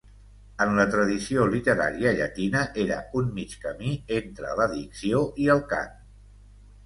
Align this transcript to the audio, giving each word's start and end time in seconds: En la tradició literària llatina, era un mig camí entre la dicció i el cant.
En 0.63 0.71
la 0.77 0.83
tradició 0.93 1.43
literària 1.55 2.13
llatina, 2.19 2.63
era 2.85 2.97
un 3.21 3.29
mig 3.39 3.53
camí 3.65 3.93
entre 4.21 4.57
la 4.61 4.67
dicció 4.71 5.19
i 5.45 5.51
el 5.57 5.61
cant. 5.75 5.93